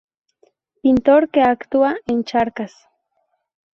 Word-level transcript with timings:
Pintor 0.81 1.21
que 1.31 1.41
actúa 1.43 1.91
en 2.07 2.17
Charcas. 2.23 2.73